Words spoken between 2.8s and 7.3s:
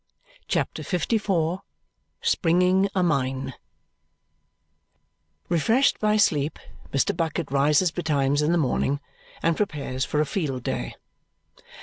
a Mine Refreshed by sleep, Mr.